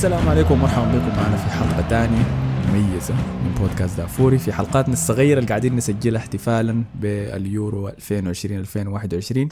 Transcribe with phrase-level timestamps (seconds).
[0.00, 2.24] السلام عليكم ومرحبا بكم معنا في حلقة ثانية
[2.68, 9.48] مميزة من بودكاست دافوري في حلقاتنا الصغيرة اللي قاعدين نسجلها احتفالا باليورو 2020 2021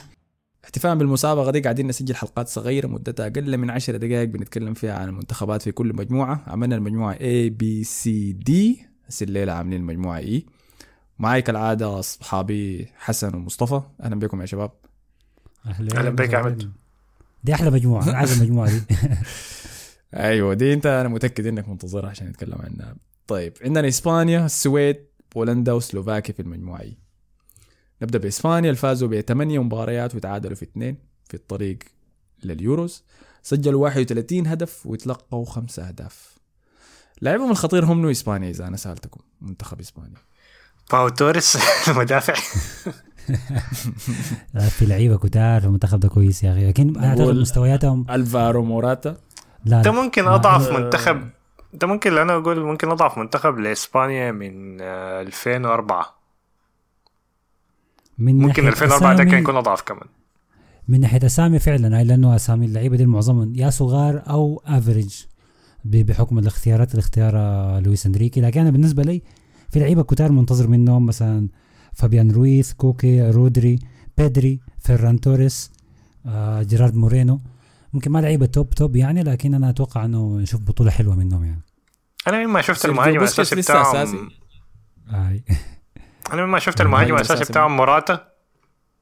[0.63, 5.09] احتفالا بالمسابقة دي قاعدين نسجل حلقات صغيرة مدتها أقل من 10 دقائق بنتكلم فيها عن
[5.09, 6.43] المنتخبات في كل مجموعة.
[6.47, 8.09] عملنا المجموعة A B C
[8.49, 8.51] D.
[9.07, 10.41] هسه الليلة عاملين المجموعة E.
[11.19, 13.81] معي كالعادة أصحابي حسن ومصطفى.
[14.03, 14.71] أهلا بكم يا شباب.
[15.65, 15.99] أهلا.
[15.99, 16.71] أهلا بك يا أحمد.
[17.43, 18.81] دي أحلى مجموعة أنا عايز المجموعه دي.
[20.15, 22.95] أيوه دي أنت أنا متأكد إنك منتظرها عشان نتكلم عنها.
[23.27, 24.97] طيب عندنا إسبانيا السويد
[25.35, 26.81] بولندا وسلوفاكيا في المجموعة.
[26.81, 26.97] اي
[28.01, 31.77] نبدأ بإسبانيا اللي فازوا بثمانية مباريات وتعادلوا في اثنين في الطريق
[32.43, 33.03] لليوروز.
[33.43, 36.39] سجلوا 31 هدف وتلقوا خمسة أهداف.
[37.21, 40.17] لاعبهم الخطير هم منو اسبانيا اذا أنا سألتكم منتخب إسبانيا.
[40.91, 41.57] باو توريس
[41.89, 42.33] المدافع.
[44.53, 49.17] لا، في لعيبة كتار المنتخب ده كويس يا أخي لكن أعتقد مستوياتهم ألفارو موراتا.
[49.65, 49.91] لا لا.
[49.91, 51.29] ممكن أضعف منتخب
[51.73, 56.15] ده ممكن أنا أقول ممكن أضعف منتخب لإسبانيا من آه، 2004
[58.17, 60.07] من ممكن ناحية 2004 ده كان يكون أضعف كمان.
[60.87, 65.23] من ناحية أسامي فعلا هاي لأنه أسامي اللعيبة دي معظمهم يا صغار أو average
[65.85, 68.41] بحكم الاختيارات اللي اختيارها لويس إنريكي.
[68.41, 69.21] لكن أنا بالنسبة لي
[69.69, 71.47] في لعيبة كتار منتظر منهم مثلا
[71.93, 73.79] فابيان رويث كوكي رودري
[74.17, 75.71] بيدري فيران توريس
[76.25, 77.39] آه جيرارد مورينو.
[77.93, 81.61] ممكن ما لعيبة top top يعني لكن أنا أتوقع إنه نشوف بطولة حلوة منهم يعني.
[82.27, 84.29] أنا مما شفت المهاجم الأساسي بتاعهم
[86.33, 88.29] أنا مما شفت المهاجم الأساسي بتاعهم موراتا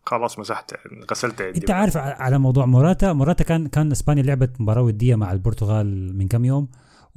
[0.06, 0.74] خلاص مسحت
[1.12, 5.32] غسلت يدي أنت عارف على موضوع موراتا موراتا كان كان إسبانيا لعبت مباراة ودية مع
[5.32, 6.68] البرتغال من كم يوم؟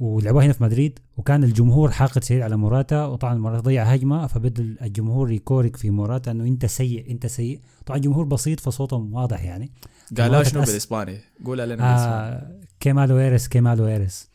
[0.01, 4.77] ولعبوها هنا في مدريد وكان الجمهور حاقد شديد على موراتا وطبعا موراتا ضيع هجمة فبدل
[4.81, 9.71] الجمهور يكورك في موراتا إنه أنت سيء أنت سيء طبعا جمهور بسيط فصوتهم واضح يعني
[10.17, 14.29] قالها موراتا شنو بالإسباني قولها لنا آه qué malo eres qué malo eres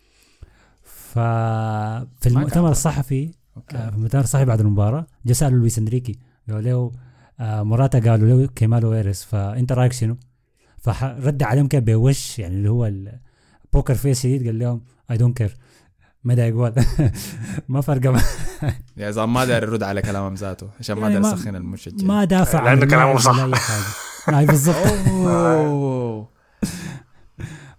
[0.84, 2.70] ففي المؤتمر.
[2.70, 3.76] الصحفي okay.
[3.76, 6.92] آه، في المؤتمر الصحفي بعد المباراة جا سالوا لويس إنريكي قالوا له
[7.40, 10.16] آه موراتا قالوا له كيمالو ايرس فأنت رأيك شنو؟
[10.78, 14.80] فرد عليهم كده بوش يعني اللي هو ال poker face شديد قال لهم
[15.10, 15.56] I don't care
[16.24, 16.72] ما دا يقول.
[17.68, 18.22] ما فرق معه.
[18.96, 22.06] يا زلمة ما داير يرد على كلامهم ذاته عشان ما يعني داير ما- يسخن المشجع.
[22.06, 23.46] ما دافع لأنه عن كلامه صح.
[24.28, 24.76] أي بالضبط.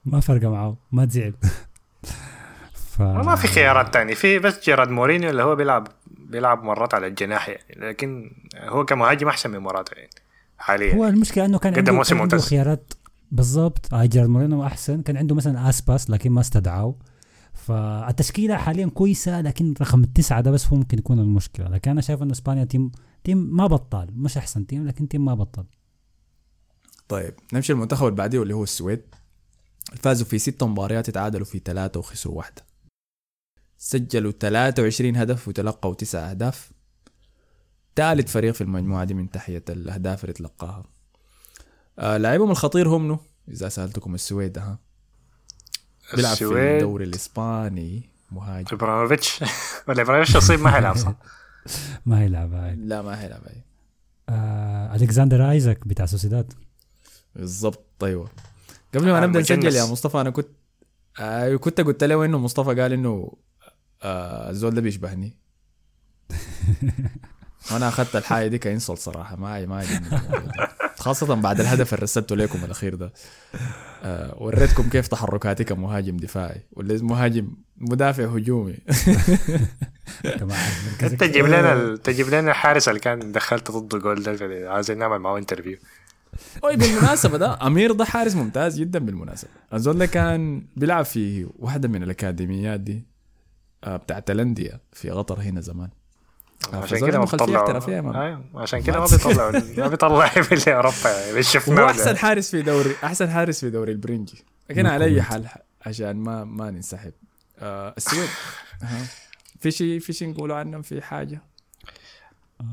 [0.05, 0.77] ما فرق معه.
[0.91, 1.33] ما تزعل.
[2.73, 3.01] ف...
[3.01, 4.13] ما في خيارات تانية.
[4.13, 9.27] في بس جيرارد مورينيو اللي هو بيلعب بيلعب مرات على الجناح يعني لكن هو كمهاجم
[9.27, 10.09] أحسن من موراتا يعني
[10.57, 10.95] حاليا.
[10.95, 12.37] هو المشكلة إنه كان عنده, موسم كان عنده.
[12.37, 12.93] خيارات.
[13.31, 13.93] بالضبط.
[13.93, 15.01] آه جيرارد مورينو أحسن.
[15.01, 16.95] كان عنده مثلا اسباس لكن ما استدعاه.
[17.57, 21.67] فالتشكيلة حاليا كويسة لكن رقم التسعة ده بس هو ممكن يكون المشكلة.
[21.67, 22.91] لكن أنا شايف انه إسبانيا team
[23.23, 24.21] team ما بطال.
[24.21, 25.65] مش أحسن team لكن team ما بطال
[27.07, 29.01] طيب نمشي المنتخب اللي بعديه واللي هو السويد.
[29.95, 32.65] فازوا في ست مباريات تعادلوا في ثلاثة وخسروا واحدة.
[33.77, 36.71] سجلوا 23 هدف وتلقوا تسع أهداف.
[37.95, 40.83] ثالث فريق في المجموعة دي من ناحية الأهداف اللي تلقاها.
[41.99, 43.19] آه لاعبهم الخطير هم منو
[43.49, 44.79] إذا سألتكم السويد ها.
[46.15, 48.67] بيلعب في الدوري الإسباني مهاجم.
[48.71, 49.43] إبراهيموفيتش.
[49.87, 51.13] ولا إبراهيموفيتش اصيب ما حيلعب صح؟
[52.05, 53.63] ما يلعب هاي لا ما هيلعب أي
[54.29, 56.53] آه الكسندر آيزاك بتاع سوسيداد.
[57.35, 58.29] بالضبط أيوه
[58.95, 59.75] قبل ما آه، نبدأ نسجل.
[59.75, 60.47] يا مصطفى أنا كنت
[61.19, 63.33] آه كنت قلت له إنه مصطفى قال إنه
[64.03, 65.37] آه الزول ده بيشبهني.
[67.71, 69.35] وأنا أخذت الحاجة دي ك insult صراحة.
[69.35, 69.83] ما ما
[71.07, 73.13] خاصة بعد الهدف اللي رسلته لكم الأخير ده.
[74.03, 76.61] آه وريتكم كيف تحركاتي كمهاجم دفاعي.
[76.73, 78.77] ولا مهاجم مدافع هجومي.
[81.19, 85.77] تجيب لنا تجيب لنا الحارس اللي كان دخلت ضده جول ده عايزين نعمل معاه interview
[86.63, 89.49] أوي بالمناسبة ده أمير ده حارس ممتاز جدا بالمناسبة.
[89.73, 93.05] الزول ده كان بيلعب في واحدة من الأكاديميات دي
[93.83, 95.89] آه، بتاعت الأندية في قطر هنا زمان.
[96.73, 98.23] عشان كده ما بيطلعوا.
[98.23, 102.61] أيوه عشان كده ما بيطلعوا ما بيطلعوا في أوروبا يعني هو شفناه أحسن حارس في
[102.61, 104.45] دوري أحسن حارس في دوري البرنجي.
[104.69, 105.47] لكن على أي حال
[105.85, 107.13] عشان ما ما ننسحب.
[107.59, 108.29] آه، السويد.
[109.61, 111.41] في شيء في شيء نقوله عنهم؟ في حاجة؟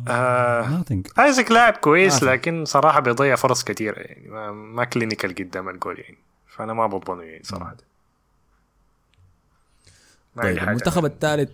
[0.09, 0.85] آه
[1.19, 2.33] ايزك لاعب كويس آه.
[2.33, 6.19] لكن صراحة بيضيع فرص كثيره يعني ما, ما clinical قدام الجول يعني.
[6.47, 7.77] فأنا ما بضمنه يعني صراحة.
[10.37, 10.59] ما طيب.
[10.59, 11.51] المنتخب الثالث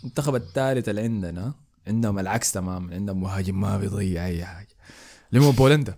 [0.00, 1.54] المنتخب الثالث اللي عندنا
[1.88, 4.68] عندهم العكس تماما عندهم مهاجم ما بيضيع أي حاجة.
[5.32, 5.94] اللي هو بولندا.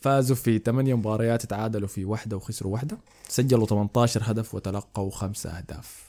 [0.00, 2.98] فازوا في ثمانية مباريات تعادلوا في واحدة وخسروا واحدة.
[3.28, 6.02] سجلوا 18 هدف وتلقوا خمسة أهداف.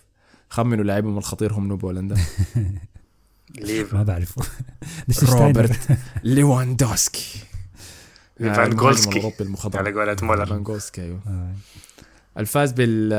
[0.49, 2.15] خمنوا لاعبهم الخطير هم بولندا.
[3.55, 4.41] ليف ما بعرفه.
[5.33, 7.39] روبرت ليواندوسكي.
[8.39, 9.85] الأوروبي المخضرم.
[9.85, 10.43] على قولة مولر.
[10.43, 11.19] ليفاندوفسكي أيوه.
[11.27, 11.53] آه.
[12.37, 13.13] الفاز بال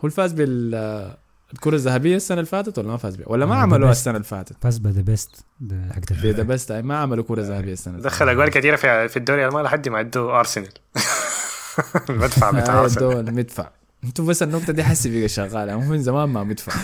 [0.00, 1.16] هو الفاز بال
[1.52, 4.24] الكرة الذهبية السنة اللي فاتت ولا ما فاز بها؟ ولا ما آه، عملوها السنة اللي
[4.24, 5.44] فاتت؟ فاز ب The Best
[5.90, 9.42] حق The Best ما عملوا كرة ذهبية السنة اللي دخل أجوال كثيرة في في الدوري
[9.42, 10.72] الألماني لحد ما ادوا ارسنال
[12.10, 13.70] المدفع بتاع آه، ارسنال دول مدفع.
[14.04, 16.72] أنتوا بس النقطة دي حسي بقى شغالة هم من زمان ما مدفع.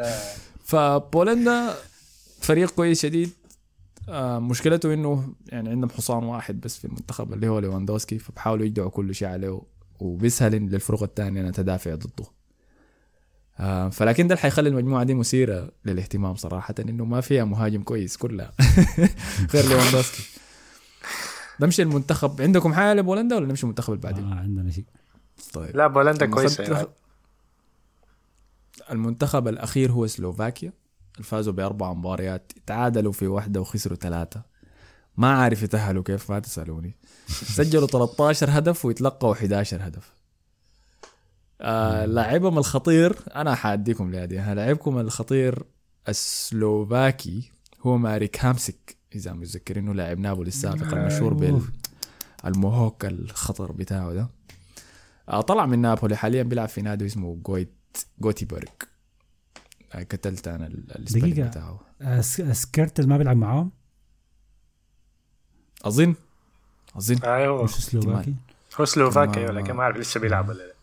[0.70, 1.74] فبولندا
[2.40, 3.30] فريق كويس شديد.
[4.08, 8.90] آه، مشكلته إنه يعني عندهم حصان واحد بس في المنتخب اللي هو ليواندوسكي فبحاولوا يجدعوا
[8.90, 9.60] كل شيء عليه.
[10.00, 12.24] وبيسهل للفرق الثانية إنها تدافع ضده.
[13.60, 18.16] آه، فلكن ده اللي حيخلي المجموعة دي مثيرة للاهتمام صراحة إنه ما فيها مهاجم كويس
[18.16, 18.52] كلها.
[19.54, 20.22] غير ليواندوسكي.
[21.60, 22.42] نمشي المنتخب.
[22.42, 24.84] عندكم حاجة لبولندا ولا نمشي المنتخب اللي بعدين؟ آه عندنا شيء.
[25.52, 25.76] طيب.
[25.76, 26.86] لا بولندا كويسة أخذت- يعني.
[28.90, 30.72] المنتخب الأخير هو سلوفاكيا.
[31.22, 34.42] فازوا بأربع مباريات تعادلوا في واحدة وخسروا ثلاثة.
[35.20, 36.96] ما عارف يتأهلوا كيف ما تسألوني.
[37.28, 40.12] سجلوا 13 هدف ويتلقوا 11 هدف.
[41.60, 44.52] آه لاعبهم الخطير أنا حأديكم لهذه.
[44.52, 45.62] لاعبكم الخطير
[46.08, 47.50] السلوفاكي
[47.80, 51.62] هو ماريك هامسك إذا متذكرينه لاعب نابولي السابق المشهور.
[52.44, 54.28] بال mohawk الخطر بتاعه ده.
[55.28, 57.72] آه طلع من نابولي حاليا بيلعب في نادي اسمه جويت
[58.20, 58.68] جوتيبرغ
[59.92, 61.48] آه قتلت أنا ال- ال spelling دقيقة.
[61.48, 61.80] بتاعه.
[62.52, 63.70] سكيرتل ما بيلعب معاهم؟
[65.84, 66.14] أظن؟
[66.96, 67.16] أظن.
[67.24, 67.64] أيوه.
[67.64, 68.34] مش سلوفاكي
[68.80, 70.74] هو سلوفاكيا ما- لكن ما أعرف لسه بيلعب ولا لا.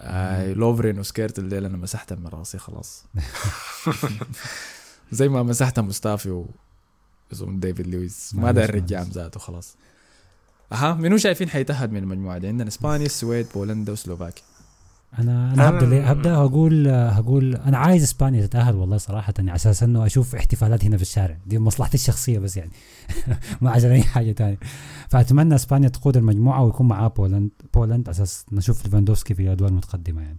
[0.00, 3.04] آه لوفرين وسكيرتل أنا مسحتها من راسي خلاص.
[5.12, 6.46] زي ما مسحتها مستافي و
[7.32, 8.34] اظن ديفيد لويس.
[8.34, 9.02] ما داير رجع.
[9.02, 9.74] ذاته خلاص.
[10.72, 14.44] أها منو شايفين حيتأهل من المجموعة دي؟ عندنا إسبانيا السويد بولندا وسلوفاكيا.
[15.18, 19.56] أنا أنا أنا- هبدأ هبدأ هقول هقول أنا عايز إسبانيا تتأهل والله صراحة يعني على
[19.56, 21.36] أساس إنه أشوف احتفالات هنا في الشارع.
[21.46, 22.70] دي مصلحتي الشخصية بس يعني.
[23.62, 24.58] ما عشان أي حاجة تانية.
[25.10, 30.22] فأتمنى إسبانيا تقود المجموعة ويكون معاه بولند بولند على أساس نشوف ليفاندوفسكي في ادوار متقدمة
[30.22, 30.38] يعني.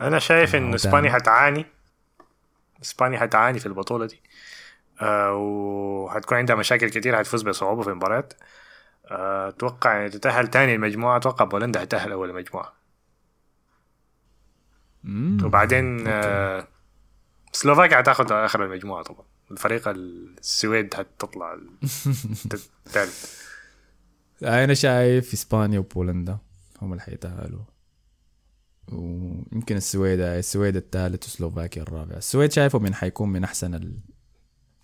[0.00, 0.76] أنا شايف آه، انه وتاني.
[0.76, 1.66] اسبانيا حتعاني
[2.82, 4.20] إسبانيا حتعاني في البطولة دي.
[5.02, 8.32] آه وحتكون عندها مشاكل كتير حتفوز بصعوبة في المباريات
[9.10, 12.81] آه، أتوقع يعني تتأهل تاني المجموعة أتوقع بولندا حتاهل أول المجموعة.
[15.44, 16.68] وبعدين آه
[17.52, 19.24] سلوفاكيا حتاخد آخر المجموعة طبعا.
[19.50, 21.58] الفريق السويد حتطلع
[22.86, 23.42] الثالث
[24.42, 26.38] أنا شايف إسبانيا وبولندا
[26.82, 27.62] هم اللي حيتأهلوا.
[28.92, 32.16] ويمكن السويد السويد الثالث وسلوفاكيا الرابع.
[32.16, 33.98] السويد شايفه من حيكون من أحسن ال-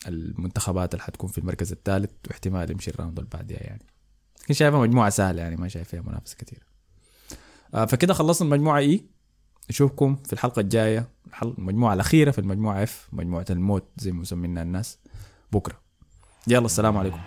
[0.09, 3.87] المنتخبات اللي حتكون في المركز الثالث واحتمال يمشي ال round اللي بعدها يعني.
[4.43, 6.63] لكن شايفها مجموعة سهلة يعني ما شايف فيها منافسة كثير
[7.75, 9.05] آه فكده خلصنا المجموعة E.
[9.71, 11.09] نشوفكم في الحلقة الجاية.
[11.43, 14.99] المجموعة الأخيرة في المجموعة اف مجموعة الموت زي ما مسمينها الناس.
[15.53, 15.81] بكرة.
[16.47, 17.19] يلا السلام عليكم.